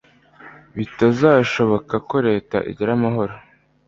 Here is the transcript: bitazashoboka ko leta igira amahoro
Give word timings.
bitazashoboka 0.77 1.95
ko 2.09 2.15
leta 2.27 2.57
igira 2.71 2.91
amahoro 2.97 3.33